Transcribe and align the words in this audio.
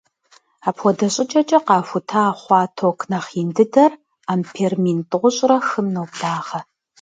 Апхуэдэ 0.67 1.07
щӏыкӏэкӏэ 1.13 1.59
къахута 1.67 2.23
хъуа 2.41 2.61
ток 2.77 2.99
нэхъ 3.09 3.31
ин 3.41 3.49
дыдэр 3.55 3.91
ампер 4.31 4.73
мин 4.83 4.99
тӏощӏрэ 5.09 5.57
хым 5.67 5.87
ноблагъэ. 5.93 6.59